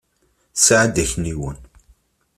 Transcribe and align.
Tesεa-d 0.53 0.95
akniwen. 1.03 1.57